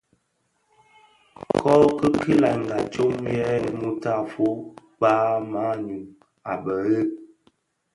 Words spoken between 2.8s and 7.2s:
tsom yè mutafog kpag manyu a bhëg.